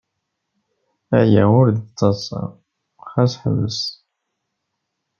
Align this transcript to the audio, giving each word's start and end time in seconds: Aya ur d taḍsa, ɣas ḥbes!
Aya 1.19 1.43
ur 1.59 1.67
d 1.75 1.77
taḍsa, 1.97 2.41
ɣas 3.11 3.33
ḥbes! 3.41 3.79